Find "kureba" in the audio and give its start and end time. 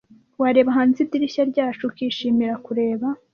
2.65-3.07